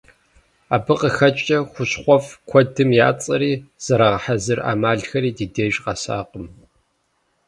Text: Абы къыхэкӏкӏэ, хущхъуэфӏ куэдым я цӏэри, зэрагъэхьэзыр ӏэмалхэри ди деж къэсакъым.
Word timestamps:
Абы 0.75 0.93
къыхэкӏкӏэ, 0.99 1.57
хущхъуэфӏ 1.71 2.29
куэдым 2.47 2.89
я 3.07 3.09
цӏэри, 3.21 3.53
зэрагъэхьэзыр 3.83 4.59
ӏэмалхэри 4.63 5.31
ди 5.37 5.45
деж 5.53 5.75
къэсакъым. 5.83 6.45